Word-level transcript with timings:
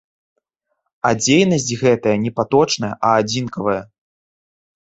А 1.09 1.11
дзейнасць 1.19 1.67
гэтая 1.83 2.15
не 2.23 2.31
паточная, 2.39 2.91
а 3.11 3.15
адзінкавая. 3.25 3.81